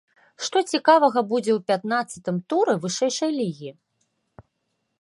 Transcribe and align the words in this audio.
Што 0.45 0.61
цікавага 0.75 1.21
будзе 1.33 1.51
ў 1.57 1.59
пятнаццатым 1.69 2.39
туры 2.53 2.73
вышэйшай 2.87 3.31
лігі? 3.39 3.71